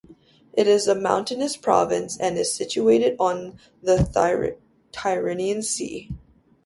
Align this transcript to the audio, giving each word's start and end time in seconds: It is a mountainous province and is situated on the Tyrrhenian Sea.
It 0.53 0.65
is 0.65 0.87
a 0.87 0.95
mountainous 0.95 1.55
province 1.55 2.17
and 2.19 2.35
is 2.35 2.51
situated 2.51 3.15
on 3.19 3.59
the 3.83 3.97
Tyrrhenian 4.91 5.61
Sea. 5.63 6.09